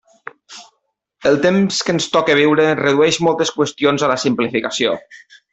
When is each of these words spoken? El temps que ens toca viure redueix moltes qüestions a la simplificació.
El 1.31 1.37
temps 1.43 1.83
que 1.89 1.95
ens 1.97 2.09
toca 2.17 2.37
viure 2.41 2.67
redueix 2.81 3.21
moltes 3.29 3.55
qüestions 3.61 4.07
a 4.09 4.13
la 4.15 4.21
simplificació. 4.29 5.01